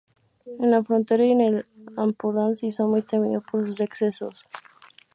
[0.57, 1.65] En la frontera y en el
[1.95, 4.45] Ampurdán se hizo muy temido por sus excesos.